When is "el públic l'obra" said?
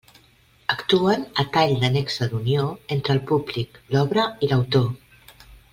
3.17-4.27